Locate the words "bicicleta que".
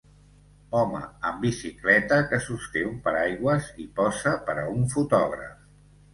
1.45-2.39